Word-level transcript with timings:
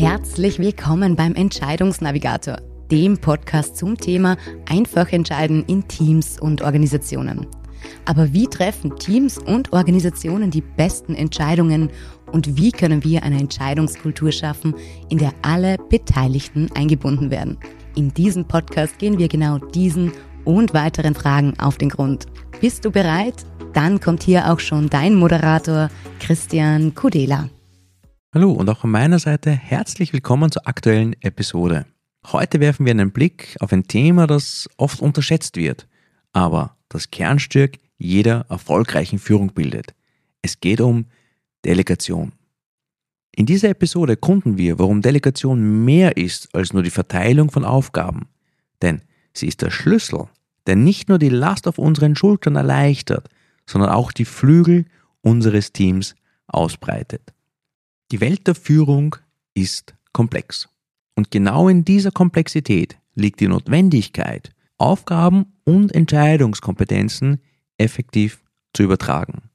Herzlich 0.00 0.58
willkommen 0.58 1.14
beim 1.14 1.34
Entscheidungsnavigator, 1.34 2.56
dem 2.90 3.18
Podcast 3.18 3.76
zum 3.76 3.98
Thema 3.98 4.38
einfach 4.66 5.12
entscheiden 5.12 5.62
in 5.66 5.86
Teams 5.88 6.40
und 6.40 6.62
Organisationen. 6.62 7.46
Aber 8.06 8.32
wie 8.32 8.46
treffen 8.46 8.96
Teams 8.96 9.36
und 9.36 9.74
Organisationen 9.74 10.50
die 10.50 10.62
besten 10.62 11.14
Entscheidungen 11.14 11.90
und 12.32 12.56
wie 12.56 12.72
können 12.72 13.04
wir 13.04 13.22
eine 13.24 13.38
Entscheidungskultur 13.40 14.32
schaffen, 14.32 14.74
in 15.10 15.18
der 15.18 15.34
alle 15.42 15.76
Beteiligten 15.90 16.70
eingebunden 16.74 17.30
werden? 17.30 17.58
In 17.94 18.14
diesem 18.14 18.46
Podcast 18.46 18.98
gehen 18.98 19.18
wir 19.18 19.28
genau 19.28 19.58
diesen 19.58 20.12
und 20.46 20.72
weiteren 20.72 21.14
Fragen 21.14 21.52
auf 21.60 21.76
den 21.76 21.90
Grund. 21.90 22.24
Bist 22.58 22.86
du 22.86 22.90
bereit? 22.90 23.44
Dann 23.74 24.00
kommt 24.00 24.22
hier 24.22 24.50
auch 24.50 24.60
schon 24.60 24.88
dein 24.88 25.14
Moderator 25.14 25.90
Christian 26.20 26.94
Kudela. 26.94 27.50
Hallo 28.32 28.52
und 28.52 28.68
auch 28.68 28.78
von 28.78 28.92
meiner 28.92 29.18
Seite 29.18 29.50
herzlich 29.50 30.12
willkommen 30.12 30.52
zur 30.52 30.68
aktuellen 30.68 31.20
Episode. 31.20 31.86
Heute 32.28 32.60
werfen 32.60 32.86
wir 32.86 32.92
einen 32.92 33.10
Blick 33.10 33.56
auf 33.58 33.72
ein 33.72 33.88
Thema, 33.88 34.28
das 34.28 34.68
oft 34.76 35.00
unterschätzt 35.00 35.56
wird, 35.56 35.88
aber 36.32 36.76
das 36.88 37.10
Kernstück 37.10 37.78
jeder 37.98 38.46
erfolgreichen 38.48 39.18
Führung 39.18 39.52
bildet. 39.52 39.96
Es 40.42 40.60
geht 40.60 40.80
um 40.80 41.06
Delegation. 41.64 42.30
In 43.32 43.46
dieser 43.46 43.70
Episode 43.70 44.12
erkunden 44.12 44.56
wir, 44.56 44.78
warum 44.78 45.02
Delegation 45.02 45.84
mehr 45.84 46.16
ist 46.16 46.54
als 46.54 46.72
nur 46.72 46.84
die 46.84 46.90
Verteilung 46.90 47.50
von 47.50 47.64
Aufgaben. 47.64 48.28
Denn 48.80 49.02
sie 49.34 49.48
ist 49.48 49.60
der 49.60 49.72
Schlüssel, 49.72 50.28
der 50.68 50.76
nicht 50.76 51.08
nur 51.08 51.18
die 51.18 51.30
Last 51.30 51.66
auf 51.66 51.78
unseren 51.78 52.14
Schultern 52.14 52.54
erleichtert, 52.54 53.28
sondern 53.66 53.90
auch 53.90 54.12
die 54.12 54.24
Flügel 54.24 54.84
unseres 55.20 55.72
Teams 55.72 56.14
ausbreitet. 56.46 57.34
Die 58.12 58.20
Welt 58.20 58.46
der 58.46 58.56
Führung 58.56 59.16
ist 59.54 59.94
komplex. 60.12 60.68
Und 61.14 61.30
genau 61.30 61.68
in 61.68 61.84
dieser 61.84 62.10
Komplexität 62.10 62.98
liegt 63.14 63.40
die 63.40 63.48
Notwendigkeit, 63.48 64.50
Aufgaben 64.78 65.52
und 65.64 65.94
Entscheidungskompetenzen 65.94 67.40
effektiv 67.78 68.42
zu 68.72 68.82
übertragen. 68.82 69.50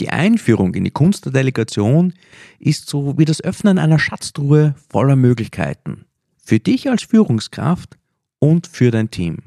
Die 0.00 0.08
Einführung 0.08 0.74
in 0.74 0.84
die 0.84 0.90
Kunst 0.90 1.24
der 1.24 1.32
Delegation 1.32 2.14
ist 2.58 2.88
so 2.88 3.16
wie 3.16 3.24
das 3.24 3.40
Öffnen 3.40 3.78
einer 3.78 4.00
Schatztruhe 4.00 4.74
voller 4.88 5.14
Möglichkeiten. 5.14 6.04
Für 6.36 6.58
dich 6.58 6.90
als 6.90 7.04
Führungskraft 7.04 7.96
und 8.40 8.66
für 8.66 8.90
dein 8.90 9.10
Team. 9.10 9.38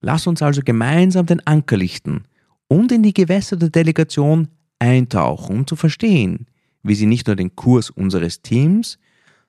Lass 0.00 0.26
uns 0.26 0.42
also 0.42 0.62
gemeinsam 0.64 1.26
den 1.26 1.44
Anker 1.46 1.76
lichten 1.76 2.24
und 2.68 2.92
in 2.92 3.02
die 3.02 3.14
Gewässer 3.14 3.56
der 3.56 3.70
Delegation 3.70 4.48
eintauchen, 4.78 5.56
um 5.56 5.66
zu 5.66 5.76
verstehen, 5.76 6.46
wie 6.82 6.94
sie 6.94 7.06
nicht 7.06 7.26
nur 7.26 7.36
den 7.36 7.54
Kurs 7.56 7.90
unseres 7.90 8.42
Teams, 8.42 8.98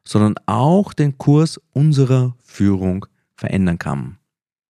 sondern 0.03 0.35
auch 0.45 0.93
den 0.93 1.17
Kurs 1.17 1.59
unserer 1.71 2.35
Führung 2.43 3.05
verändern 3.35 3.79
kann. 3.79 4.17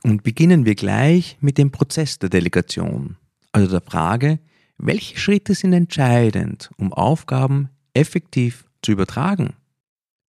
Und 0.04 0.24
beginnen 0.24 0.66
wir 0.66 0.76
gleich 0.76 1.38
mit 1.40 1.58
dem 1.58 1.72
Prozess 1.72 2.20
der 2.20 2.30
Delegation, 2.30 3.18
also 3.52 3.70
der 3.70 3.82
Frage, 3.82 4.40
welche 4.78 5.18
Schritte 5.18 5.56
sind 5.56 5.74
entscheidend, 5.74 6.70
um 6.78 6.92
Aufgaben 6.92 7.70
effektiv 7.94 8.66
zu 8.82 8.92
übertragen? 8.92 9.54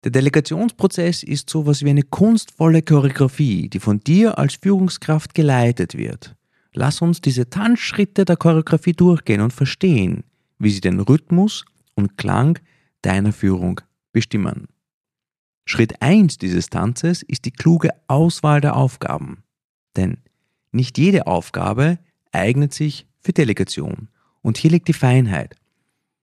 Der 0.04 0.10
Delegationsprozess 0.10 1.22
ist 1.22 1.48
so 1.48 1.62
etwas 1.62 1.82
wie 1.82 1.90
eine 1.90 2.02
kunstvolle 2.02 2.82
Choreografie, 2.82 3.68
die 3.70 3.80
von 3.80 4.00
dir 4.00 4.38
als 4.38 4.56
Führungskraft 4.56 5.34
geleitet 5.34 5.96
wird. 5.96 6.36
Lass 6.74 7.00
uns 7.00 7.20
diese 7.20 7.48
Tanzschritte 7.48 8.24
der 8.24 8.36
Choreografie 8.36 8.92
durchgehen 8.92 9.40
und 9.40 9.52
verstehen, 9.52 10.24
wie 10.58 10.70
sie 10.70 10.82
den 10.82 11.00
Rhythmus 11.00 11.64
und 11.94 12.16
Klang 12.16 12.58
deiner 13.02 13.32
Führung 13.32 13.80
bestimmen. 14.12 14.68
Schritt 15.66 16.02
1 16.02 16.38
dieses 16.38 16.68
Tanzes 16.68 17.22
ist 17.22 17.44
die 17.44 17.50
kluge 17.50 17.90
Auswahl 18.06 18.60
der 18.60 18.76
Aufgaben. 18.76 19.42
Denn 19.96 20.18
nicht 20.72 20.98
jede 20.98 21.26
Aufgabe 21.26 21.98
eignet 22.32 22.74
sich 22.74 23.06
für 23.20 23.32
Delegation. 23.32 24.08
Und 24.42 24.58
hier 24.58 24.70
liegt 24.70 24.88
die 24.88 24.92
Feinheit. 24.92 25.56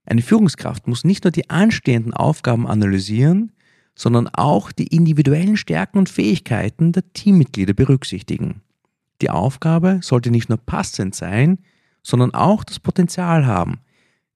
Eine 0.05 0.21
Führungskraft 0.21 0.87
muss 0.87 1.03
nicht 1.03 1.23
nur 1.23 1.31
die 1.31 1.49
anstehenden 1.49 2.13
Aufgaben 2.13 2.67
analysieren, 2.67 3.51
sondern 3.95 4.27
auch 4.27 4.71
die 4.71 4.87
individuellen 4.87 5.57
Stärken 5.57 5.97
und 5.97 6.09
Fähigkeiten 6.09 6.91
der 6.91 7.11
Teammitglieder 7.13 7.73
berücksichtigen. 7.73 8.61
Die 9.21 9.29
Aufgabe 9.29 9.99
sollte 10.01 10.31
nicht 10.31 10.49
nur 10.49 10.57
passend 10.57 11.15
sein, 11.15 11.59
sondern 12.03 12.33
auch 12.33 12.63
das 12.63 12.79
Potenzial 12.79 13.45
haben, 13.45 13.79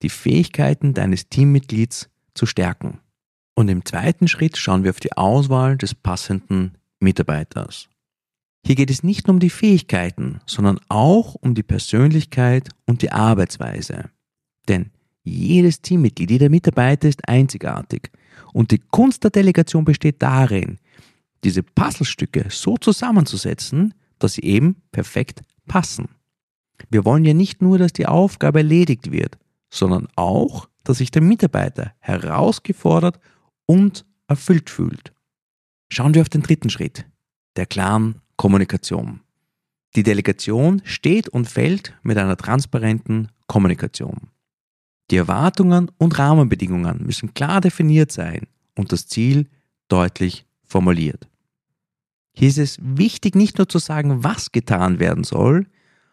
die 0.01 0.09
Fähigkeiten 0.09 0.93
deines 0.93 1.29
Teammitglieds 1.29 2.09
zu 2.33 2.45
stärken. 2.45 2.99
Und 3.55 3.69
im 3.69 3.85
zweiten 3.85 4.27
Schritt 4.27 4.57
schauen 4.57 4.83
wir 4.83 4.91
auf 4.91 4.99
die 4.99 5.13
Auswahl 5.13 5.77
des 5.77 5.95
passenden 5.95 6.77
Mitarbeiters. 6.99 7.87
Hier 8.65 8.75
geht 8.75 8.89
es 8.89 9.03
nicht 9.03 9.27
nur 9.27 9.35
um 9.35 9.39
die 9.39 9.49
Fähigkeiten, 9.49 10.41
sondern 10.45 10.79
auch 10.89 11.35
um 11.35 11.53
die 11.53 11.63
Persönlichkeit 11.63 12.69
und 12.85 13.01
die 13.01 13.11
Arbeitsweise. 13.11 14.09
Denn 14.67 14.89
jedes 15.23 15.81
Teammitglied, 15.81 16.31
jeder 16.31 16.49
Mitarbeiter 16.49 17.07
ist 17.07 17.27
einzigartig. 17.27 18.11
Und 18.53 18.71
die 18.71 18.79
Kunst 18.79 19.23
der 19.23 19.31
Delegation 19.31 19.85
besteht 19.85 20.21
darin, 20.21 20.79
diese 21.43 21.63
Puzzlestücke 21.63 22.47
so 22.49 22.77
zusammenzusetzen, 22.77 23.93
dass 24.19 24.33
sie 24.33 24.43
eben 24.43 24.77
perfekt 24.91 25.41
passen. 25.67 26.09
Wir 26.89 27.05
wollen 27.05 27.25
ja 27.25 27.33
nicht 27.33 27.61
nur, 27.61 27.77
dass 27.77 27.93
die 27.93 28.07
Aufgabe 28.07 28.59
erledigt 28.59 29.11
wird, 29.11 29.37
sondern 29.75 30.07
auch, 30.15 30.67
dass 30.83 30.99
sich 30.99 31.11
der 31.11 31.21
Mitarbeiter 31.21 31.93
herausgefordert 31.99 33.19
und 33.65 34.05
erfüllt 34.27 34.69
fühlt. 34.69 35.13
Schauen 35.89 36.13
wir 36.13 36.21
auf 36.21 36.29
den 36.29 36.41
dritten 36.41 36.69
Schritt, 36.69 37.05
der 37.55 37.65
klaren 37.65 38.21
Kommunikation. 38.37 39.21
Die 39.95 40.03
Delegation 40.03 40.81
steht 40.83 41.29
und 41.29 41.49
fällt 41.49 41.93
mit 42.03 42.17
einer 42.17 42.37
transparenten 42.37 43.29
Kommunikation. 43.47 44.29
Die 45.11 45.17
Erwartungen 45.17 45.91
und 45.97 46.17
Rahmenbedingungen 46.17 47.05
müssen 47.05 47.33
klar 47.33 47.61
definiert 47.61 48.11
sein 48.11 48.47
und 48.75 48.91
das 48.91 49.07
Ziel 49.07 49.47
deutlich 49.87 50.45
formuliert. 50.63 51.27
Hier 52.33 52.49
ist 52.49 52.57
es 52.57 52.77
wichtig, 52.81 53.35
nicht 53.35 53.57
nur 53.57 53.69
zu 53.69 53.79
sagen, 53.79 54.23
was 54.23 54.51
getan 54.51 54.99
werden 54.99 55.23
soll, 55.23 55.67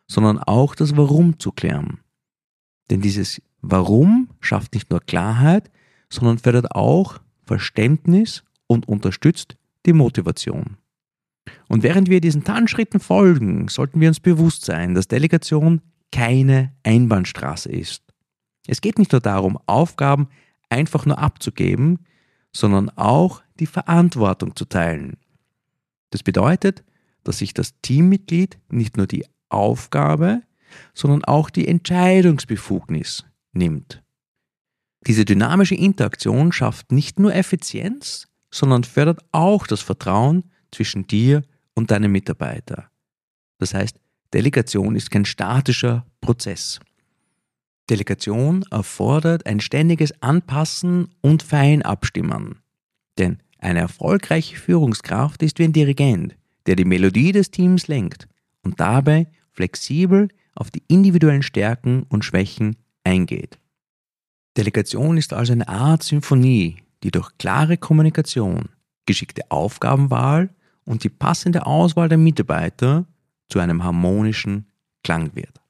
sondern 0.06 0.38
auch 0.38 0.74
das 0.74 0.96
Warum 0.96 1.38
zu 1.38 1.50
klären. 1.52 2.00
Denn 2.90 3.00
dieses 3.00 3.40
Warum 3.62 4.28
schafft 4.40 4.74
nicht 4.74 4.90
nur 4.90 5.00
Klarheit, 5.00 5.70
sondern 6.10 6.38
fördert 6.38 6.74
auch 6.74 7.20
Verständnis 7.44 8.44
und 8.66 8.88
unterstützt 8.88 9.56
die 9.86 9.92
Motivation. 9.92 10.76
Und 11.68 11.82
während 11.82 12.08
wir 12.08 12.20
diesen 12.20 12.44
Tanzschritten 12.44 13.00
folgen, 13.00 13.68
sollten 13.68 14.00
wir 14.00 14.08
uns 14.08 14.20
bewusst 14.20 14.64
sein, 14.64 14.94
dass 14.94 15.08
Delegation 15.08 15.80
keine 16.12 16.72
Einbahnstraße 16.82 17.70
ist. 17.70 18.02
Es 18.66 18.80
geht 18.80 18.98
nicht 18.98 19.12
nur 19.12 19.20
darum, 19.20 19.58
Aufgaben 19.66 20.28
einfach 20.68 21.06
nur 21.06 21.18
abzugeben, 21.18 22.00
sondern 22.52 22.90
auch 22.90 23.42
die 23.58 23.66
Verantwortung 23.66 24.54
zu 24.54 24.66
teilen. 24.66 25.16
Das 26.10 26.22
bedeutet, 26.22 26.84
dass 27.24 27.38
sich 27.38 27.54
das 27.54 27.74
Teammitglied 27.80 28.58
nicht 28.68 28.96
nur 28.96 29.06
die 29.06 29.24
Aufgabe, 29.48 30.42
sondern 30.94 31.24
auch 31.24 31.50
die 31.50 31.66
Entscheidungsbefugnis 31.68 33.24
nimmt. 33.52 34.02
Diese 35.06 35.24
dynamische 35.24 35.74
Interaktion 35.74 36.52
schafft 36.52 36.92
nicht 36.92 37.18
nur 37.18 37.34
Effizienz, 37.34 38.28
sondern 38.50 38.84
fördert 38.84 39.20
auch 39.32 39.66
das 39.66 39.80
Vertrauen 39.80 40.44
zwischen 40.70 41.06
dir 41.06 41.42
und 41.74 41.90
deinem 41.90 42.12
Mitarbeiter. 42.12 42.90
Das 43.58 43.74
heißt, 43.74 43.98
Delegation 44.32 44.96
ist 44.96 45.10
kein 45.10 45.24
statischer 45.24 46.06
Prozess. 46.20 46.80
Delegation 47.90 48.64
erfordert 48.70 49.46
ein 49.46 49.60
ständiges 49.60 50.12
Anpassen 50.22 51.08
und 51.20 51.42
Feinabstimmen. 51.42 52.60
Denn 53.18 53.38
eine 53.58 53.80
erfolgreiche 53.80 54.56
Führungskraft 54.56 55.42
ist 55.42 55.58
wie 55.58 55.64
ein 55.64 55.72
Dirigent, 55.72 56.36
der 56.66 56.76
die 56.76 56.84
Melodie 56.84 57.32
des 57.32 57.50
Teams 57.50 57.88
lenkt 57.88 58.28
und 58.62 58.80
dabei 58.80 59.28
flexibel 59.50 60.28
auf 60.54 60.70
die 60.70 60.82
individuellen 60.88 61.42
Stärken 61.42 62.04
und 62.08 62.24
Schwächen 62.24 62.76
eingeht. 63.04 63.58
Delegation 64.56 65.16
ist 65.16 65.32
also 65.32 65.52
eine 65.52 65.68
Art 65.68 66.02
Symphonie, 66.02 66.76
die 67.02 67.10
durch 67.10 67.36
klare 67.38 67.76
Kommunikation, 67.76 68.68
geschickte 69.06 69.50
Aufgabenwahl 69.50 70.50
und 70.84 71.04
die 71.04 71.08
passende 71.08 71.66
Auswahl 71.66 72.08
der 72.08 72.18
Mitarbeiter 72.18 73.06
zu 73.48 73.58
einem 73.58 73.82
harmonischen 73.82 74.66
Klang 75.02 75.34
wird. 75.34 75.60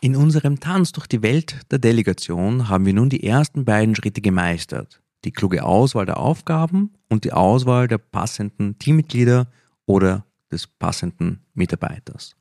In 0.00 0.16
unserem 0.16 0.60
Tanz 0.60 0.92
durch 0.92 1.06
die 1.06 1.22
Welt 1.22 1.60
der 1.70 1.78
Delegation 1.78 2.68
haben 2.68 2.84
wir 2.84 2.92
nun 2.92 3.08
die 3.08 3.24
ersten 3.24 3.64
beiden 3.64 3.94
Schritte 3.94 4.20
gemeistert. 4.20 5.00
Die 5.24 5.30
kluge 5.30 5.64
Auswahl 5.64 6.04
der 6.04 6.18
Aufgaben 6.18 6.92
und 7.08 7.24
die 7.24 7.32
Auswahl 7.32 7.88
der 7.88 7.98
passenden 7.98 8.78
Teammitglieder 8.78 9.46
oder 9.86 10.26
des 10.52 10.66
passenden 10.66 11.40
Mitarbeiters. 11.54 12.36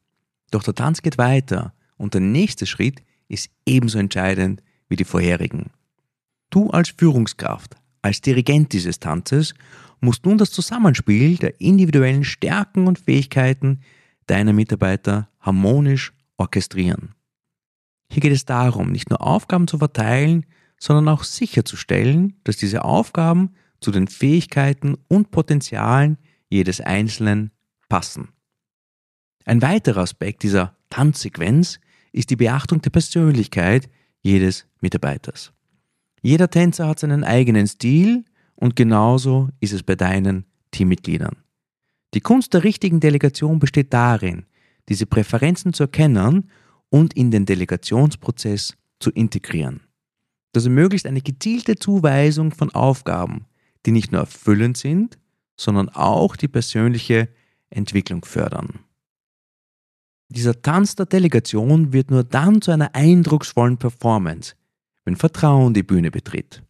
Doch 0.51 0.63
der 0.63 0.75
Tanz 0.75 1.01
geht 1.01 1.17
weiter 1.17 1.73
und 1.97 2.13
der 2.13 2.21
nächste 2.21 2.65
Schritt 2.65 3.01
ist 3.27 3.49
ebenso 3.65 3.99
entscheidend 3.99 4.61
wie 4.89 4.95
die 4.95 5.05
vorherigen. 5.05 5.71
Du 6.49 6.69
als 6.69 6.89
Führungskraft 6.89 7.75
als 8.03 8.19
Dirigent 8.21 8.73
dieses 8.73 8.99
Tanzes 8.99 9.55
musst 10.01 10.25
nun 10.25 10.37
das 10.37 10.51
Zusammenspiel 10.51 11.37
der 11.37 11.59
individuellen 11.61 12.25
Stärken 12.25 12.85
und 12.85 12.99
Fähigkeiten 12.99 13.79
deiner 14.27 14.53
Mitarbeiter 14.53 15.29
harmonisch 15.39 16.13
orchestrieren. 16.37 17.15
Hier 18.11 18.21
geht 18.21 18.33
es 18.33 18.45
darum, 18.45 18.91
nicht 18.91 19.09
nur 19.09 19.21
Aufgaben 19.21 19.67
zu 19.67 19.77
verteilen, 19.77 20.45
sondern 20.77 21.07
auch 21.07 21.23
sicherzustellen, 21.23 22.35
dass 22.43 22.57
diese 22.57 22.83
Aufgaben 22.83 23.55
zu 23.79 23.91
den 23.91 24.07
Fähigkeiten 24.07 24.97
und 25.07 25.31
Potenzialen 25.31 26.17
jedes 26.49 26.81
Einzelnen 26.81 27.51
passen. 27.87 28.29
Ein 29.45 29.61
weiterer 29.61 30.01
Aspekt 30.01 30.43
dieser 30.43 30.75
Tanzsequenz 30.89 31.79
ist 32.13 32.29
die 32.29 32.37
Beachtung 32.37 32.81
der 32.81 32.91
Persönlichkeit 32.91 33.89
jedes 34.21 34.65
Mitarbeiters. 34.79 35.51
Jeder 36.21 36.49
Tänzer 36.49 36.87
hat 36.87 36.99
seinen 36.99 37.25
eigenen 37.25 37.67
Stil 37.67 38.23
und 38.55 38.77
genauso 38.77 39.49
ist 39.59 39.73
es 39.73 39.83
bei 39.83 39.95
deinen 39.95 40.45
Teammitgliedern. 40.71 41.35
Die 42.13 42.21
Kunst 42.21 42.53
der 42.53 42.63
richtigen 42.63 43.01
Delegation 43.01 43.59
besteht 43.59 43.91
darin, 43.93 44.45
diese 44.87 45.05
Präferenzen 45.05 45.73
zu 45.73 45.83
erkennen 45.83 46.49
und 46.89 47.13
in 47.13 47.31
den 47.31 47.45
Delegationsprozess 47.45 48.77
zu 48.99 49.09
integrieren. 49.11 49.81
Das 50.53 50.65
ermöglicht 50.65 51.07
eine 51.07 51.21
gezielte 51.21 51.75
Zuweisung 51.75 52.51
von 52.51 52.73
Aufgaben, 52.73 53.47
die 53.85 53.91
nicht 53.91 54.11
nur 54.11 54.21
erfüllend 54.21 54.77
sind, 54.77 55.17
sondern 55.57 55.89
auch 55.89 56.35
die 56.35 56.47
persönliche 56.47 57.29
Entwicklung 57.69 58.23
fördern. 58.23 58.79
Dieser 60.29 60.61
Tanz 60.61 60.95
der 60.95 61.05
Delegation 61.05 61.93
wird 61.93 62.11
nur 62.11 62.23
dann 62.23 62.61
zu 62.61 62.71
einer 62.71 62.95
eindrucksvollen 62.95 63.77
Performance, 63.77 64.55
wenn 65.05 65.15
Vertrauen 65.15 65.73
die 65.73 65.83
Bühne 65.83 66.11
betritt. 66.11 66.63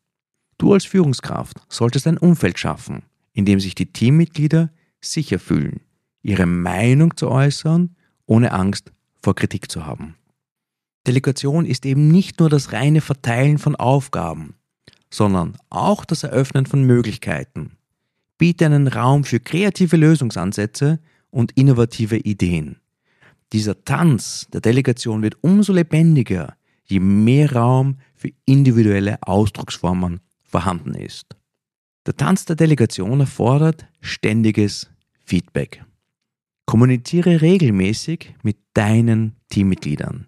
Du 0.57 0.73
als 0.73 0.85
Führungskraft 0.85 1.61
solltest 1.69 2.07
ein 2.07 2.17
Umfeld 2.17 2.59
schaffen, 2.59 3.03
in 3.33 3.45
dem 3.45 3.59
sich 3.59 3.75
die 3.75 3.91
Teammitglieder 3.91 4.69
sicher 5.01 5.39
fühlen, 5.39 5.81
ihre 6.21 6.45
Meinung 6.45 7.15
zu 7.17 7.29
äußern, 7.29 7.95
ohne 8.25 8.51
Angst 8.51 8.91
vor 9.21 9.35
Kritik 9.35 9.71
zu 9.71 9.85
haben. 9.85 10.15
Delegation 11.05 11.65
ist 11.65 11.85
eben 11.85 12.07
nicht 12.07 12.39
nur 12.39 12.49
das 12.49 12.71
reine 12.71 13.01
Verteilen 13.01 13.57
von 13.57 13.75
Aufgaben, 13.75 14.55
sondern 15.09 15.57
auch 15.69 16.05
das 16.05 16.23
Eröffnen 16.23 16.65
von 16.65 16.83
Möglichkeiten. 16.83 17.77
Biete 18.37 18.65
einen 18.65 18.87
Raum 18.87 19.25
für 19.25 19.39
kreative 19.39 19.97
Lösungsansätze 19.97 20.99
und 21.29 21.51
innovative 21.53 22.17
Ideen. 22.17 22.77
Dieser 23.53 23.85
Tanz 23.85 24.47
der 24.51 24.61
Delegation 24.61 25.21
wird 25.21 25.37
umso 25.41 25.73
lebendiger, 25.73 26.55
je 26.85 26.99
mehr 26.99 27.53
Raum 27.53 27.99
für 28.15 28.31
individuelle 28.45 29.21
Ausdrucksformen 29.21 30.21
vorhanden 30.41 30.95
ist. 30.95 31.35
Der 32.07 32.17
Tanz 32.17 32.45
der 32.45 32.55
Delegation 32.55 33.19
erfordert 33.19 33.85
ständiges 34.01 34.89
Feedback. 35.23 35.85
Kommuniziere 36.65 37.41
regelmäßig 37.41 38.33
mit 38.41 38.57
deinen 38.73 39.35
Teammitgliedern. 39.49 40.27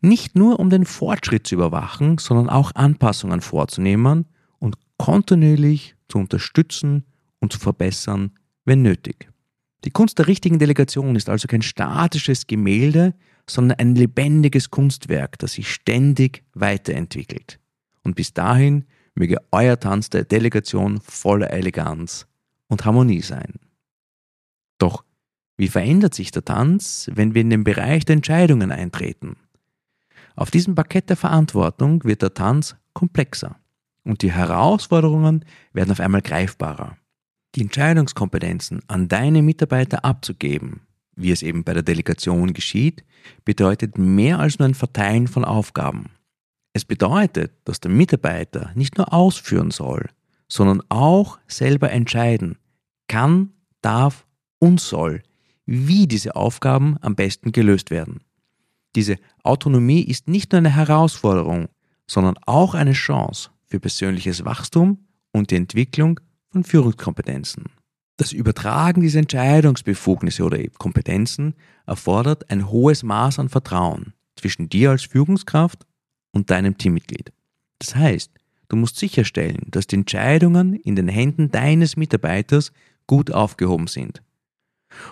Nicht 0.00 0.34
nur 0.34 0.58
um 0.58 0.70
den 0.70 0.86
Fortschritt 0.86 1.46
zu 1.46 1.56
überwachen, 1.56 2.16
sondern 2.18 2.48
auch 2.48 2.74
Anpassungen 2.74 3.42
vorzunehmen 3.42 4.26
und 4.58 4.76
kontinuierlich 4.96 5.94
zu 6.08 6.18
unterstützen 6.18 7.04
und 7.38 7.52
zu 7.52 7.58
verbessern, 7.58 8.32
wenn 8.64 8.80
nötig. 8.80 9.31
Die 9.84 9.90
Kunst 9.90 10.18
der 10.18 10.28
richtigen 10.28 10.58
Delegation 10.58 11.16
ist 11.16 11.28
also 11.28 11.48
kein 11.48 11.62
statisches 11.62 12.46
Gemälde, 12.46 13.14
sondern 13.48 13.78
ein 13.78 13.94
lebendiges 13.94 14.70
Kunstwerk, 14.70 15.38
das 15.38 15.54
sich 15.54 15.68
ständig 15.70 16.44
weiterentwickelt. 16.54 17.58
Und 18.04 18.14
bis 18.14 18.32
dahin 18.32 18.84
möge 19.14 19.38
euer 19.50 19.78
Tanz 19.78 20.10
der 20.10 20.24
Delegation 20.24 21.00
voller 21.00 21.50
Eleganz 21.50 22.26
und 22.68 22.84
Harmonie 22.84 23.22
sein. 23.22 23.54
Doch 24.78 25.04
wie 25.56 25.68
verändert 25.68 26.14
sich 26.14 26.30
der 26.30 26.44
Tanz, 26.44 27.10
wenn 27.12 27.34
wir 27.34 27.42
in 27.42 27.50
den 27.50 27.64
Bereich 27.64 28.04
der 28.04 28.14
Entscheidungen 28.14 28.72
eintreten? 28.72 29.36
Auf 30.34 30.50
diesem 30.50 30.74
Parkett 30.74 31.10
der 31.10 31.16
Verantwortung 31.16 32.04
wird 32.04 32.22
der 32.22 32.34
Tanz 32.34 32.74
komplexer 32.94 33.56
und 34.04 34.22
die 34.22 34.32
Herausforderungen 34.32 35.44
werden 35.72 35.90
auf 35.90 36.00
einmal 36.00 36.22
greifbarer. 36.22 36.96
Die 37.54 37.60
Entscheidungskompetenzen 37.60 38.80
an 38.88 39.08
deine 39.08 39.42
Mitarbeiter 39.42 40.04
abzugeben, 40.04 40.80
wie 41.16 41.32
es 41.32 41.42
eben 41.42 41.64
bei 41.64 41.74
der 41.74 41.82
Delegation 41.82 42.54
geschieht, 42.54 43.04
bedeutet 43.44 43.98
mehr 43.98 44.38
als 44.38 44.58
nur 44.58 44.68
ein 44.68 44.74
Verteilen 44.74 45.28
von 45.28 45.44
Aufgaben. 45.44 46.10
Es 46.72 46.86
bedeutet, 46.86 47.52
dass 47.64 47.80
der 47.80 47.90
Mitarbeiter 47.90 48.70
nicht 48.74 48.96
nur 48.96 49.12
ausführen 49.12 49.70
soll, 49.70 50.08
sondern 50.48 50.82
auch 50.88 51.38
selber 51.46 51.90
entscheiden 51.90 52.56
kann, 53.08 53.52
darf 53.82 54.26
und 54.58 54.80
soll, 54.80 55.22
wie 55.66 56.06
diese 56.06 56.34
Aufgaben 56.34 56.96
am 57.02 57.14
besten 57.14 57.52
gelöst 57.52 57.90
werden. 57.90 58.20
Diese 58.96 59.16
Autonomie 59.42 60.02
ist 60.02 60.28
nicht 60.28 60.52
nur 60.52 60.58
eine 60.58 60.74
Herausforderung, 60.74 61.68
sondern 62.06 62.38
auch 62.46 62.74
eine 62.74 62.92
Chance 62.92 63.50
für 63.66 63.80
persönliches 63.80 64.44
Wachstum 64.44 65.06
und 65.32 65.50
die 65.50 65.56
Entwicklung 65.56 66.20
von 66.52 66.64
Führungskompetenzen. 66.64 67.64
Das 68.18 68.32
Übertragen 68.32 69.00
dieser 69.00 69.20
Entscheidungsbefugnisse 69.20 70.44
oder 70.44 70.58
Kompetenzen 70.78 71.54
erfordert 71.86 72.50
ein 72.50 72.70
hohes 72.70 73.02
Maß 73.02 73.38
an 73.38 73.48
Vertrauen 73.48 74.12
zwischen 74.36 74.68
dir 74.68 74.90
als 74.90 75.02
Führungskraft 75.02 75.86
und 76.30 76.50
deinem 76.50 76.76
Teammitglied. 76.76 77.32
Das 77.78 77.96
heißt, 77.96 78.30
du 78.68 78.76
musst 78.76 78.96
sicherstellen, 78.98 79.66
dass 79.70 79.86
die 79.86 79.96
Entscheidungen 79.96 80.74
in 80.74 80.94
den 80.94 81.08
Händen 81.08 81.50
deines 81.50 81.96
Mitarbeiters 81.96 82.72
gut 83.06 83.32
aufgehoben 83.32 83.86
sind. 83.86 84.22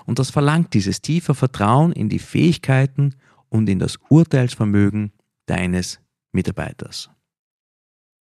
Und 0.05 0.19
das 0.19 0.31
verlangt 0.31 0.75
dieses 0.75 1.01
tiefe 1.01 1.35
Vertrauen 1.35 1.93
in 1.93 2.11
die 2.11 2.19
Fähigkeiten 2.19 3.17
und 3.49 3.69
in 3.69 3.79
das 3.79 3.99
Urteilsvermögen 4.09 5.13
deines 5.47 6.01
Mitarbeiters. 6.33 7.11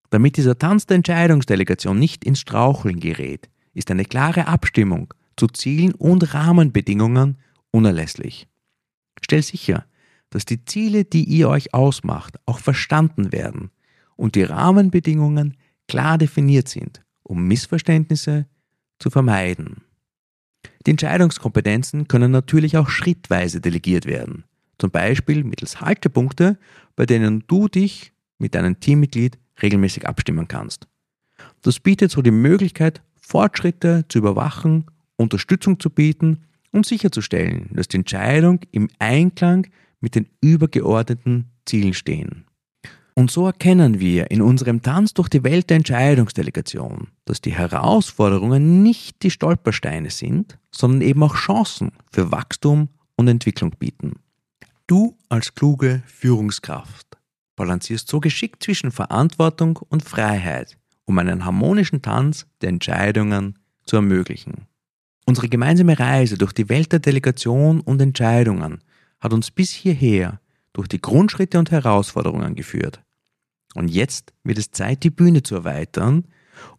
Damit 0.10 0.38
dieser 0.38 0.58
Tanz 0.58 0.86
der 0.86 0.96
Entscheidungsdelegation 0.96 1.98
nicht 2.00 2.24
ins 2.24 2.40
Straucheln 2.40 3.00
gerät, 3.00 3.50
ist 3.74 3.92
eine 3.92 4.06
klare 4.06 4.48
Abstimmung 4.48 5.14
zu 5.38 5.48
Zielen 5.48 5.94
und 5.94 6.34
Rahmenbedingungen 6.34 7.38
unerlässlich. 7.72 8.48
Stell 9.22 9.44
sicher, 9.44 9.86
dass 10.30 10.46
die 10.46 10.66
Ziele, 10.66 11.06
die 11.06 11.24
ihr 11.24 11.50
euch 11.50 11.74
ausmacht, 11.74 12.38
auch 12.46 12.60
verstanden 12.60 13.32
werden 13.32 13.72
und 14.16 14.36
die 14.36 14.44
Rahmenbedingungen 14.44 15.56
klar 15.88 16.18
definiert 16.18 16.68
sind, 16.68 17.04
um 17.24 17.48
Missverständnisse 17.48 18.48
zu 19.00 19.10
vermeiden. 19.10 19.84
Die 20.86 20.92
Entscheidungskompetenzen 20.92 22.08
können 22.08 22.32
natürlich 22.32 22.78
auch 22.78 22.90
schrittweise 22.90 23.62
delegiert 23.62 24.06
werden, 24.06 24.44
zum 24.78 24.92
Beispiel 24.92 25.44
mittels 25.44 25.82
Haltepunkte, 25.82 26.58
bei 26.96 27.06
denen 27.06 27.44
du 27.48 27.68
dich 27.68 28.14
mit 28.38 28.56
deinem 28.56 28.80
Teammitglied 28.80 29.38
regelmäßig 29.62 30.08
abstimmen 30.08 30.48
kannst. 30.48 30.88
Das 31.62 31.80
bietet 31.80 32.12
so 32.12 32.22
die 32.22 32.32
Möglichkeit, 32.32 33.02
Fortschritte 33.16 34.06
zu 34.10 34.18
überwachen, 34.18 34.86
Unterstützung 35.18 35.80
zu 35.80 35.90
bieten 35.90 36.46
und 36.72 36.86
sicherzustellen, 36.86 37.70
dass 37.74 37.88
die 37.88 37.98
Entscheidung 37.98 38.62
im 38.72 38.90
Einklang 39.00 39.68
mit 40.00 40.16
den 40.16 40.28
übergeordneten 40.42 41.52
Zielen 41.66 41.94
stehen. 41.94 42.46
Und 43.16 43.32
so 43.32 43.46
erkennen 43.46 44.00
wir 44.00 44.32
in 44.32 44.42
unserem 44.42 44.82
Tanz 44.82 45.14
durch 45.14 45.28
die 45.28 45.44
Welt 45.44 45.70
der 45.70 45.78
Entscheidungsdelegation, 45.78 47.10
dass 47.26 47.42
die 47.42 47.52
Herausforderungen 47.52 48.82
nicht 48.82 49.24
die 49.24 49.30
Stolpersteine 49.30 50.10
sind, 50.10 50.58
sondern 50.72 51.02
eben 51.02 51.22
auch 51.24 51.36
Chancen 51.36 51.92
für 52.12 52.32
Wachstum 52.32 52.88
und 53.18 53.28
Entwicklung 53.28 53.72
bieten. 53.78 54.14
Du 54.88 55.18
als 55.28 55.54
kluge 55.54 56.02
Führungskraft 56.06 57.19
balancierst 57.60 58.08
so 58.08 58.22
geschickt 58.22 58.64
zwischen 58.64 58.90
Verantwortung 58.90 59.78
und 59.90 60.02
Freiheit, 60.02 60.78
um 61.04 61.20
einen 61.20 61.44
harmonischen 61.44 62.02
Tanz 62.02 62.48
der 62.62 62.70
Entscheidungen 62.70 63.60
zu 63.86 63.98
ermöglichen. 63.98 64.66
Unsere 65.26 65.50
gemeinsame 65.50 66.00
Reise 66.00 66.38
durch 66.38 66.54
die 66.54 66.70
Welt 66.70 66.94
der 66.94 67.00
Delegation 67.00 67.82
und 67.82 68.02
Entscheidungen 68.02 68.82
hat 69.20 69.34
uns 69.34 69.52
bis 69.52 69.72
hierher 69.72 70.40
durch 70.72 70.88
die 70.88 71.02
Grundschritte 71.02 71.60
und 71.60 71.70
Herausforderungen 71.70 72.56
geführt. 72.56 73.02
Und 73.76 73.90
jetzt 73.90 74.32
wird 74.46 74.58
es 74.58 74.72
Zeit, 74.72 75.04
die 75.04 75.10
Bühne 75.10 75.44
zu 75.44 75.56
erweitern 75.56 76.24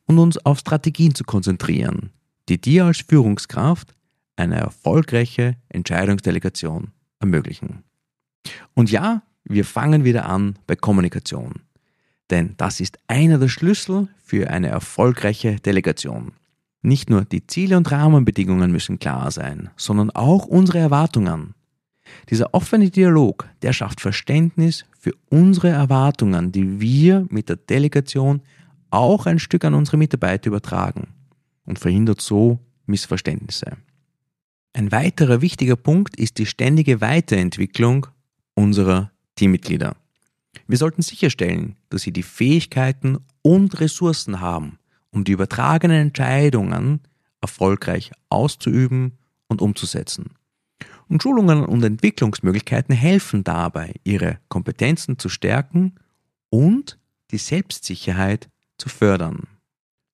und 0.07 0.19
uns 0.19 0.39
auf 0.47 0.61
Strategien 0.61 1.15
zu 1.15 1.25
konzentrieren, 1.25 2.11
die 2.49 2.59
dir 2.59 2.87
als 2.87 3.05
Führungskraft 3.07 3.95
eine 4.37 4.57
erfolgreiche 4.57 5.57
Entscheidungsdelegation 5.69 6.93
ermöglichen. 7.19 7.85
Und 8.73 8.91
ja, 8.91 9.23
wir 9.51 9.65
fangen 9.65 10.05
wieder 10.05 10.27
an 10.27 10.57
bei 10.67 10.77
Kommunikation. 10.77 11.55
Denn 12.31 12.55
das 12.57 12.81
ist 12.81 12.99
einer 13.09 13.39
der 13.39 13.49
Schlüssel 13.49 14.09
für 14.23 14.49
eine 14.51 14.69
erfolgreiche 14.69 15.57
Delegation. 15.57 16.33
Nicht 16.83 17.11
nur 17.11 17.25
die 17.25 17.47
Ziele 17.47 17.77
und 17.77 17.91
Rahmenbedingungen 17.91 18.71
müssen 18.71 18.99
klar 19.01 19.31
sein, 19.31 19.71
sondern 19.77 20.11
auch 20.11 20.47
unsere 20.47 20.79
Erwartungen. 20.79 21.55
Dieser 22.31 22.55
offene 22.55 22.91
Dialog, 22.91 23.49
der 23.63 23.73
schafft 23.73 24.01
Verständnis 24.01 24.85
für 24.99 25.13
unsere 25.29 25.69
Erwartungen, 25.69 26.53
die 26.53 26.81
wir 26.81 27.27
mit 27.29 27.49
der 27.49 27.57
Delegation 27.57 28.43
auch 28.91 29.27
ein 29.27 29.39
Stück 29.39 29.65
an 29.65 29.75
unsere 29.75 29.97
Mitarbeiter 29.97 30.49
übertragen 30.49 31.09
und 31.65 31.79
verhindert 31.79 32.21
so 32.21 32.59
Missverständnisse. 32.87 33.77
Ein 34.73 34.93
weiterer 34.93 35.41
wichtiger 35.41 35.77
Punkt 35.77 36.17
ist 36.17 36.39
die 36.39 36.47
ständige 36.47 37.01
Weiterentwicklung 37.01 38.07
unserer 38.55 39.10
Teammitglieder. 39.41 39.97
Wir 40.67 40.77
sollten 40.77 41.01
sicherstellen, 41.01 41.77
dass 41.89 42.03
sie 42.03 42.13
die 42.13 42.23
Fähigkeiten 42.23 43.21
und 43.41 43.81
Ressourcen 43.81 44.41
haben, 44.41 44.79
um 45.13 45.25
die 45.25 45.33
übertragenen 45.33 46.09
Entscheidungen 46.09 47.01
erfolgreich 47.41 48.13
auszuüben 48.29 49.13
und 49.49 49.63
umzusetzen. 49.63 50.35
Und 51.09 51.23
Schulungen 51.23 51.65
und 51.65 51.83
Entwicklungsmöglichkeiten 51.83 52.95
helfen 52.95 53.43
dabei, 53.43 53.95
ihre 54.05 54.39
Kompetenzen 54.51 55.19
zu 55.19 55.31
stärken 55.31 55.95
und 56.51 56.99
die 57.31 57.39
Selbstsicherheit 57.39 58.51
zu 58.77 58.91
fördern. 58.91 59.45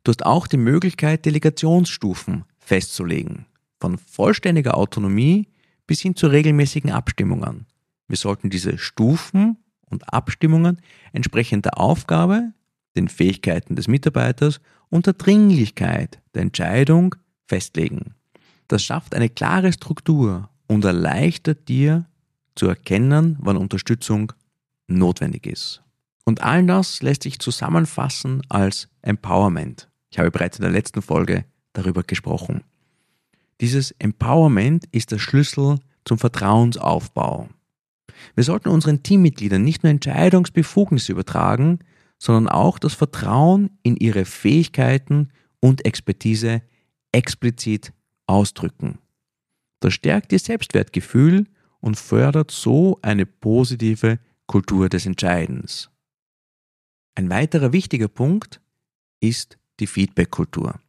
Du 0.04 0.11
hast 0.11 0.25
auch 0.25 0.47
die 0.47 0.56
Möglichkeit, 0.56 1.26
Delegationsstufen 1.26 2.45
festzulegen, 2.61 3.47
von 3.80 3.99
vollständiger 3.99 4.76
Autonomie 4.76 5.49
bis 5.88 6.00
hin 6.00 6.14
zu 6.14 6.28
regelmäßigen 6.28 6.92
Abstimmungen. 6.92 7.66
Wir 8.09 8.17
sollten 8.17 8.51
diese 8.51 8.79
Stufen 8.79 9.57
und 9.89 10.13
Abstimmungen 10.13 10.81
entsprechend 11.13 11.65
der 11.65 11.79
Aufgabe, 11.79 12.53
den 12.97 13.09
Fähigkeiten 13.09 13.77
des 13.77 13.89
Mitarbeiters 13.89 14.61
und 14.89 15.07
der 15.07 15.15
Dringlichkeit 15.15 16.21
der 16.35 16.43
Entscheidung 16.43 17.15
festlegen. 17.47 18.15
Das 18.69 18.83
schafft 18.83 19.15
eine 19.15 19.29
klare 19.29 19.73
Struktur 19.73 20.49
und 20.67 20.85
erleichtert 20.85 21.69
dir 21.69 22.07
zu 22.55 22.67
erkennen, 22.67 23.37
wann 23.41 23.57
Unterstützung 23.57 24.33
notwendig 24.89 25.47
ist. 25.47 25.83
Und 26.25 26.43
all 26.43 26.67
das 26.67 27.03
lässt 27.03 27.23
sich 27.23 27.39
zusammenfassen 27.39 28.43
als 28.49 28.89
Empowerment. 29.03 29.89
Ich 30.11 30.19
habe 30.19 30.31
bereits 30.31 30.59
in 30.59 30.63
der 30.63 30.73
letzten 30.73 31.03
Folge 31.03 31.45
darüber 31.73 32.03
gesprochen. 32.03 32.65
Dieses 33.61 33.93
Empowerment 33.93 34.87
ist 34.91 35.13
der 35.13 35.19
Schlüssel 35.19 35.79
zum 36.05 36.19
Vertrauensaufbau. 36.19 37.49
Wir 38.35 38.44
sollten 38.44 38.68
unseren 38.68 39.02
Teammitgliedern 39.02 39.62
nicht 39.62 39.82
nur 39.82 39.90
Entscheidungsbefugnisse 39.90 41.12
übertragen, 41.12 41.80
sondern 42.18 42.49
auch 42.49 42.78
das 42.78 42.94
Vertrauen 42.94 43.70
in 43.82 43.96
ihre 43.96 44.25
Fähigkeiten 44.25 45.30
und 45.61 45.85
Expertise 45.85 46.62
explizit 47.12 47.92
ausdrücken. 48.26 48.99
Das 49.80 49.94
stärkt 49.94 50.32
ihr 50.32 50.38
Selbstwertgefühl 50.38 51.46
und 51.80 51.96
fördert 51.96 52.50
so 52.50 52.99
eine 53.02 53.26
positive 53.26 54.18
Kultur 54.46 54.88
des 54.88 55.06
Entscheidens. 55.06 55.90
Ein 57.14 57.30
weiterer 57.30 57.73
wichtiger 57.73 58.08
Punkt 58.08 58.61
ist 59.20 59.58
die 59.80 59.87
Feedback-Kultur. 59.87 60.80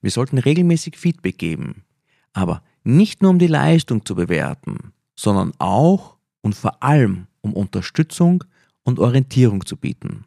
Wir 0.00 0.10
sollten 0.10 0.38
regelmäßig 0.38 0.96
Feedback 0.96 1.38
geben, 1.38 1.84
aber 2.32 2.62
nicht 2.84 3.22
nur 3.22 3.30
um 3.30 3.38
die 3.38 3.46
Leistung 3.46 4.04
zu 4.04 4.14
bewerten, 4.14 4.92
sondern 5.14 5.52
auch 5.58 6.16
und 6.42 6.54
vor 6.54 6.82
allem 6.82 7.26
um 7.40 7.54
Unterstützung 7.54 8.44
und 8.84 8.98
Orientierung 8.98 9.64
zu 9.64 9.76
bieten. 9.76 10.24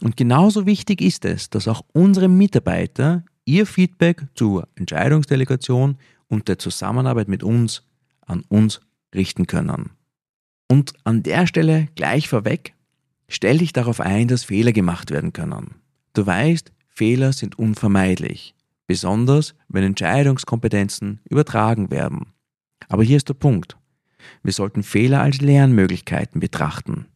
Und 0.00 0.16
genauso 0.16 0.66
wichtig 0.66 1.00
ist 1.00 1.24
es, 1.24 1.48
dass 1.48 1.68
auch 1.68 1.82
unsere 1.92 2.28
Mitarbeiter 2.28 3.24
ihr 3.44 3.66
Feedback 3.66 4.26
zur 4.34 4.68
Entscheidungsdelegation 4.74 5.96
und 6.28 6.48
der 6.48 6.58
Zusammenarbeit 6.58 7.28
mit 7.28 7.42
uns 7.42 7.84
an 8.26 8.44
uns 8.48 8.80
richten 9.14 9.46
können. 9.46 9.90
Und 10.68 10.94
an 11.04 11.22
der 11.22 11.46
Stelle 11.46 11.88
gleich 11.94 12.28
vorweg, 12.28 12.74
stell 13.28 13.58
dich 13.58 13.72
darauf 13.72 14.00
ein, 14.00 14.28
dass 14.28 14.44
Fehler 14.44 14.72
gemacht 14.72 15.10
werden 15.10 15.32
können. 15.32 15.76
Du 16.14 16.26
weißt, 16.26 16.72
Fehler 16.88 17.32
sind 17.32 17.58
unvermeidlich, 17.58 18.54
besonders 18.86 19.54
wenn 19.68 19.84
Entscheidungskompetenzen 19.84 21.20
übertragen 21.28 21.90
werden. 21.90 22.32
Aber 22.88 23.02
hier 23.02 23.16
ist 23.16 23.28
der 23.28 23.34
Punkt. 23.34 23.76
Wir 24.42 24.52
sollten 24.52 24.82
Fehler 24.82 25.22
als 25.22 25.40
Lernmöglichkeiten 25.40 26.40
betrachten. 26.40 27.06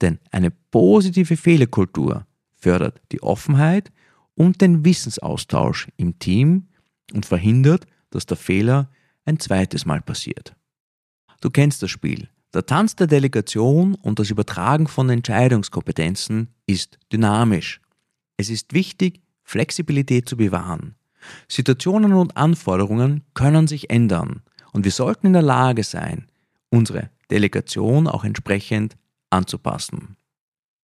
Denn 0.00 0.18
eine 0.30 0.50
positive 0.50 1.36
Fehlerkultur 1.36 2.26
fördert 2.56 3.00
die 3.12 3.22
Offenheit 3.22 3.90
und 4.34 4.60
den 4.60 4.84
Wissensaustausch 4.84 5.88
im 5.96 6.18
Team 6.18 6.68
und 7.12 7.26
verhindert, 7.26 7.86
dass 8.10 8.26
der 8.26 8.36
Fehler 8.36 8.90
ein 9.24 9.38
zweites 9.40 9.84
Mal 9.84 10.00
passiert. 10.00 10.54
Du 11.40 11.50
kennst 11.50 11.82
das 11.82 11.90
Spiel. 11.90 12.28
Der 12.54 12.64
Tanz 12.64 12.96
der 12.96 13.06
Delegation 13.06 13.94
und 13.94 14.18
das 14.18 14.30
Übertragen 14.30 14.86
von 14.86 15.10
Entscheidungskompetenzen 15.10 16.48
ist 16.66 16.98
dynamisch. 17.12 17.80
Es 18.36 18.48
ist 18.48 18.72
wichtig, 18.72 19.20
Flexibilität 19.42 20.28
zu 20.28 20.36
bewahren. 20.36 20.94
Situationen 21.48 22.12
und 22.14 22.36
Anforderungen 22.36 23.24
können 23.34 23.66
sich 23.66 23.90
ändern 23.90 24.42
und 24.72 24.84
wir 24.84 24.92
sollten 24.92 25.26
in 25.26 25.32
der 25.32 25.42
Lage 25.42 25.84
sein, 25.84 26.27
unsere 26.70 27.10
Delegation 27.30 28.06
auch 28.06 28.24
entsprechend 28.24 28.96
anzupassen. 29.30 30.16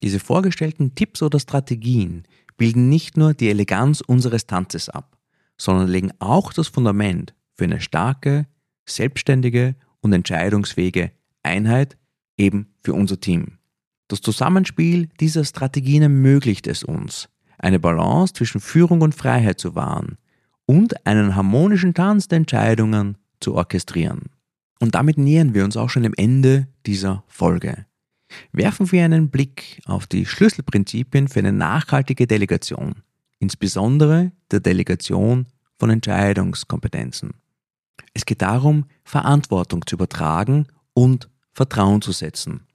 Diese 0.03 0.19
vorgestellten 0.19 0.95
Tipps 0.95 1.23
oder 1.23 1.39
Strategien 1.39 2.25
bilden 2.57 2.89
nicht 2.89 3.17
nur 3.17 3.35
die 3.35 3.49
Eleganz 3.49 4.01
unseres 4.01 4.47
Tanzes 4.47 4.89
ab, 4.89 5.17
sondern 5.57 5.89
legen 5.89 6.11
auch 6.19 6.53
das 6.53 6.69
Fundament 6.69 7.35
für 7.55 7.65
eine 7.65 7.81
starke, 7.81 8.47
selbstständige 8.87 9.77
und 10.01 10.13
entscheidungsfähige 10.13 11.13
Einheit 11.43 11.97
eben 12.37 12.75
für 12.83 12.95
unser 12.95 13.21
Team. 13.21 13.59
Das 14.09 14.21
Zusammenspiel 14.21 15.09
dieser 15.21 15.45
Strategien 15.45 16.03
ermöglicht 16.03 16.67
es 16.67 16.83
uns, 16.83 17.29
eine 17.59 17.79
Balance 17.79 18.35
zwischen 18.35 18.61
Führung 18.61 19.01
und 19.01 19.15
Freiheit 19.15 19.61
zu 19.61 19.75
wahren 19.75 20.19
und 20.67 21.07
einen 21.07 21.37
harmonischen 21.37 21.95
Tanz 21.95 22.29
der 22.29 22.39
Entscheidungen 22.39 23.17
zu 23.41 23.55
orchestrieren. 23.55 24.31
Und 24.83 24.97
damit 24.97 25.17
nähern 25.17 25.55
wir 25.55 25.63
uns 25.63 25.77
auch 25.77 25.91
schon 25.91 26.03
dem 26.03 26.13
Ende 26.17 26.67
dieser 26.87 27.23
Folge. 27.29 27.87
Werfen 28.51 28.91
wir 28.91 29.05
einen 29.05 29.31
Blick 29.31 29.81
auf 29.85 30.09
die 30.09 30.27
Schlüsselprinzipien 30.27 31.29
für 31.29 31.39
eine 31.39 31.53
nachhaltige 31.53 32.27
Delegation, 32.27 32.97
insbesondere 33.39 34.33
der 34.51 34.59
Delegation 34.59 35.47
von 35.79 35.89
Entscheidungskompetenzen. 35.91 37.31
Es 38.13 38.27
geht 38.27 38.43
darum, 38.43 38.87
Verantwortung 39.05 39.87
zu 39.87 39.95
übertragen 39.95 40.67
und 40.95 41.31
Vertrauen 41.53 42.03
zu 42.03 42.11
setzen. 42.11 42.67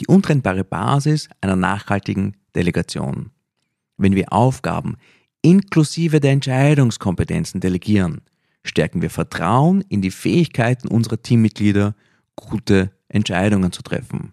Die 0.00 0.06
untrennbare 0.06 0.62
Basis 0.62 1.28
einer 1.40 1.56
nachhaltigen 1.56 2.36
Delegation. 2.54 3.32
Wenn 3.96 4.14
wir 4.14 4.32
Aufgaben 4.32 4.98
inklusive 5.42 6.20
der 6.20 6.30
Entscheidungskompetenzen 6.30 7.60
delegieren, 7.60 8.20
stärken 8.66 9.02
wir 9.02 9.10
Vertrauen 9.10 9.82
in 9.88 10.02
die 10.02 10.10
Fähigkeiten 10.10 10.88
unserer 10.88 11.22
Teammitglieder, 11.22 11.94
gute 12.34 12.90
Entscheidungen 13.08 13.72
zu 13.72 13.82
treffen. 13.82 14.32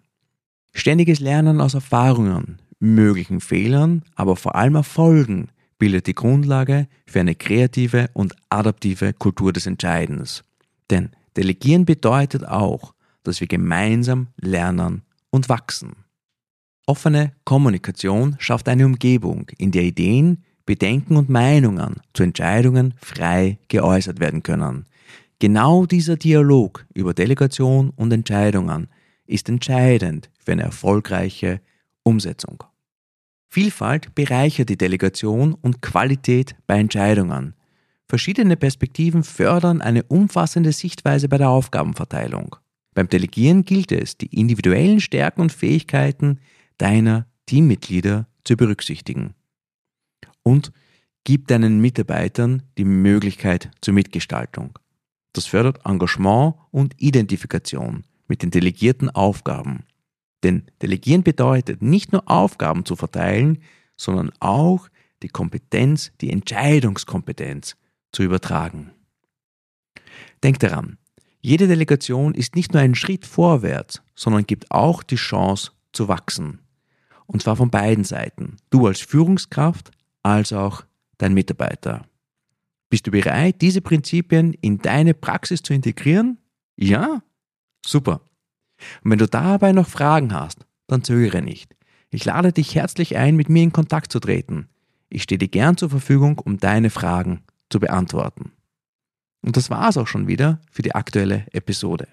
Ständiges 0.72 1.20
Lernen 1.20 1.60
aus 1.60 1.74
Erfahrungen, 1.74 2.58
möglichen 2.80 3.40
Fehlern, 3.40 4.02
aber 4.14 4.36
vor 4.36 4.54
allem 4.54 4.74
Erfolgen 4.74 5.48
bildet 5.78 6.06
die 6.06 6.14
Grundlage 6.14 6.88
für 7.06 7.20
eine 7.20 7.34
kreative 7.34 8.10
und 8.12 8.34
adaptive 8.48 9.12
Kultur 9.12 9.52
des 9.52 9.66
Entscheidens. 9.66 10.42
Denn 10.90 11.10
Delegieren 11.36 11.84
bedeutet 11.84 12.46
auch, 12.46 12.94
dass 13.22 13.40
wir 13.40 13.48
gemeinsam 13.48 14.28
lernen 14.36 15.02
und 15.30 15.48
wachsen. 15.48 15.96
Offene 16.86 17.32
Kommunikation 17.44 18.36
schafft 18.38 18.68
eine 18.68 18.86
Umgebung, 18.86 19.50
in 19.58 19.72
der 19.72 19.82
Ideen, 19.82 20.44
Bedenken 20.66 21.16
und 21.16 21.28
Meinungen 21.28 21.96
zu 22.14 22.22
Entscheidungen 22.22 22.94
frei 22.98 23.58
geäußert 23.68 24.20
werden 24.20 24.42
können. 24.42 24.86
Genau 25.38 25.84
dieser 25.84 26.16
Dialog 26.16 26.86
über 26.94 27.12
Delegation 27.12 27.90
und 27.90 28.12
Entscheidungen 28.12 28.88
ist 29.26 29.48
entscheidend 29.48 30.30
für 30.38 30.52
eine 30.52 30.62
erfolgreiche 30.62 31.60
Umsetzung. 32.02 32.64
Vielfalt 33.48 34.14
bereichert 34.14 34.68
die 34.68 34.78
Delegation 34.78 35.54
und 35.54 35.82
Qualität 35.82 36.56
bei 36.66 36.78
Entscheidungen. 36.78 37.54
Verschiedene 38.08 38.56
Perspektiven 38.56 39.22
fördern 39.22 39.80
eine 39.80 40.02
umfassende 40.04 40.72
Sichtweise 40.72 41.28
bei 41.28 41.38
der 41.38 41.50
Aufgabenverteilung. 41.50 42.56
Beim 42.94 43.08
Delegieren 43.08 43.64
gilt 43.64 43.92
es, 43.92 44.16
die 44.16 44.26
individuellen 44.26 45.00
Stärken 45.00 45.42
und 45.42 45.52
Fähigkeiten 45.52 46.38
deiner 46.78 47.26
Teammitglieder 47.46 48.26
zu 48.44 48.56
berücksichtigen 48.56 49.34
und 50.44 50.70
gib 51.24 51.48
deinen 51.48 51.80
Mitarbeitern 51.80 52.62
die 52.78 52.84
Möglichkeit 52.84 53.70
zur 53.80 53.94
Mitgestaltung. 53.94 54.78
Das 55.32 55.46
fördert 55.46 55.84
Engagement 55.84 56.54
und 56.70 56.94
Identifikation 57.00 58.04
mit 58.28 58.42
den 58.42 58.52
delegierten 58.52 59.10
Aufgaben. 59.10 59.84
Denn 60.44 60.62
Delegieren 60.82 61.24
bedeutet 61.24 61.82
nicht 61.82 62.12
nur 62.12 62.30
Aufgaben 62.30 62.84
zu 62.84 62.94
verteilen, 62.94 63.58
sondern 63.96 64.30
auch 64.38 64.88
die 65.22 65.28
Kompetenz, 65.28 66.12
die 66.20 66.30
Entscheidungskompetenz 66.30 67.76
zu 68.12 68.22
übertragen. 68.22 68.92
Denk 70.42 70.58
daran, 70.60 70.98
jede 71.40 71.66
Delegation 71.66 72.34
ist 72.34 72.54
nicht 72.56 72.72
nur 72.72 72.82
ein 72.82 72.94
Schritt 72.94 73.26
vorwärts, 73.26 74.02
sondern 74.14 74.46
gibt 74.46 74.70
auch 74.70 75.02
die 75.02 75.16
Chance 75.16 75.72
zu 75.92 76.08
wachsen. 76.08 76.60
Und 77.26 77.42
zwar 77.42 77.56
von 77.56 77.70
beiden 77.70 78.04
Seiten. 78.04 78.56
Du 78.70 78.86
als 78.86 79.00
Führungskraft 79.00 79.90
als 80.24 80.52
auch 80.52 80.82
dein 81.18 81.34
Mitarbeiter. 81.34 82.04
Bist 82.90 83.06
du 83.06 83.12
bereit, 83.12 83.60
diese 83.60 83.80
Prinzipien 83.80 84.54
in 84.54 84.78
deine 84.78 85.14
Praxis 85.14 85.62
zu 85.62 85.72
integrieren? 85.72 86.38
Ja? 86.76 87.22
Super. 87.86 88.20
Und 89.02 89.12
wenn 89.12 89.18
du 89.18 89.28
dabei 89.28 89.72
noch 89.72 89.88
Fragen 89.88 90.34
hast, 90.34 90.66
dann 90.88 91.04
zögere 91.04 91.42
nicht. 91.42 91.76
Ich 92.10 92.24
lade 92.24 92.52
dich 92.52 92.74
herzlich 92.74 93.16
ein, 93.16 93.36
mit 93.36 93.48
mir 93.48 93.62
in 93.62 93.72
Kontakt 93.72 94.12
zu 94.12 94.20
treten. 94.20 94.68
Ich 95.08 95.22
stehe 95.22 95.38
dir 95.38 95.48
gern 95.48 95.76
zur 95.76 95.90
Verfügung, 95.90 96.38
um 96.38 96.58
deine 96.58 96.90
Fragen 96.90 97.42
zu 97.70 97.80
beantworten. 97.80 98.52
Und 99.42 99.56
das 99.56 99.70
war's 99.70 99.96
auch 99.96 100.06
schon 100.06 100.26
wieder 100.26 100.60
für 100.70 100.82
die 100.82 100.94
aktuelle 100.94 101.46
Episode. 101.52 102.08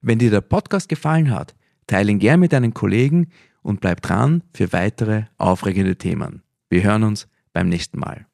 Wenn 0.00 0.18
dir 0.18 0.30
der 0.30 0.40
Podcast 0.40 0.88
gefallen 0.88 1.30
hat, 1.30 1.54
teile 1.86 2.10
ihn 2.10 2.18
gern 2.18 2.40
mit 2.40 2.52
deinen 2.52 2.74
Kollegen 2.74 3.30
und 3.62 3.80
bleib 3.80 4.02
dran 4.02 4.42
für 4.52 4.72
weitere 4.72 5.24
aufregende 5.38 5.96
Themen. 5.96 6.42
Wir 6.68 6.82
hören 6.82 7.04
uns 7.04 7.28
beim 7.56 7.70
nächsten 7.70 7.98
Mal. 7.98 8.26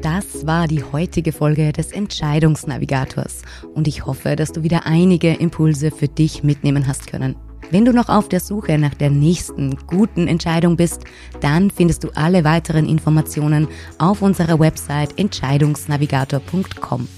Das 0.00 0.46
war 0.46 0.68
die 0.68 0.84
heutige 0.84 1.32
Folge 1.32 1.72
des 1.72 1.90
Entscheidungsnavigators 1.90 3.42
und 3.74 3.88
ich 3.88 4.06
hoffe, 4.06 4.36
dass 4.36 4.52
du 4.52 4.62
wieder 4.62 4.86
einige 4.86 5.34
Impulse 5.34 5.90
für 5.90 6.06
dich 6.06 6.44
mitnehmen 6.44 6.86
hast 6.86 7.08
können. 7.08 7.34
Wenn 7.72 7.84
du 7.84 7.92
noch 7.92 8.08
auf 8.08 8.28
der 8.28 8.38
Suche 8.38 8.78
nach 8.78 8.94
der 8.94 9.10
nächsten 9.10 9.76
guten 9.88 10.28
Entscheidung 10.28 10.76
bist, 10.76 11.02
dann 11.40 11.70
findest 11.70 12.04
du 12.04 12.10
alle 12.14 12.44
weiteren 12.44 12.88
Informationen 12.88 13.66
auf 13.98 14.22
unserer 14.22 14.60
Website 14.60 15.18
entscheidungsnavigator.com. 15.18 17.08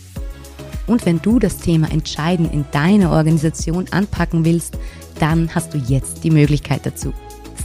Und 0.86 1.06
wenn 1.06 1.20
du 1.20 1.38
das 1.38 1.58
Thema 1.58 1.92
Entscheiden 1.92 2.50
in 2.50 2.64
deiner 2.72 3.10
Organisation 3.12 3.86
anpacken 3.90 4.46
willst, 4.46 4.78
dann 5.20 5.54
hast 5.54 5.74
du 5.74 5.78
jetzt 5.78 6.24
die 6.24 6.30
Möglichkeit 6.30 6.86
dazu. 6.86 7.12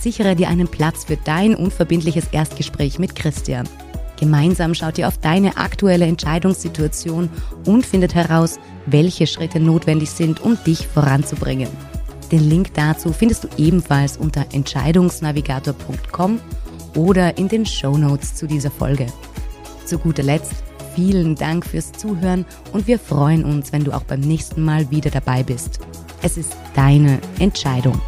Sichere 0.01 0.35
dir 0.35 0.49
einen 0.49 0.67
Platz 0.67 1.05
für 1.05 1.17
dein 1.17 1.55
unverbindliches 1.55 2.27
Erstgespräch 2.31 2.99
mit 2.99 3.15
Christian. 3.15 3.67
Gemeinsam 4.19 4.73
schaut 4.73 4.97
ihr 4.97 5.07
auf 5.07 5.17
deine 5.19 5.57
aktuelle 5.57 6.05
Entscheidungssituation 6.05 7.29
und 7.65 7.85
findet 7.85 8.15
heraus, 8.15 8.59
welche 8.85 9.27
Schritte 9.27 9.59
notwendig 9.59 10.09
sind, 10.09 10.41
um 10.41 10.57
dich 10.65 10.87
voranzubringen. 10.87 11.69
Den 12.31 12.49
Link 12.49 12.73
dazu 12.73 13.13
findest 13.13 13.43
du 13.45 13.47
ebenfalls 13.57 14.17
unter 14.17 14.45
entscheidungsnavigator.com 14.51 16.39
oder 16.95 17.37
in 17.37 17.47
den 17.47 17.65
Show 17.65 17.97
Notes 17.97 18.35
zu 18.35 18.47
dieser 18.47 18.71
Folge. 18.71 19.07
Zu 19.85 19.99
guter 19.99 20.23
Letzt 20.23 20.55
vielen 20.95 21.35
Dank 21.35 21.65
fürs 21.65 21.91
Zuhören 21.91 22.43
und 22.73 22.87
wir 22.87 22.97
freuen 22.97 23.45
uns, 23.45 23.71
wenn 23.71 23.83
du 23.83 23.93
auch 23.93 24.03
beim 24.03 24.19
nächsten 24.19 24.63
Mal 24.63 24.89
wieder 24.89 25.11
dabei 25.11 25.43
bist. 25.43 25.79
Es 26.23 26.37
ist 26.37 26.57
deine 26.75 27.19
Entscheidung. 27.39 28.01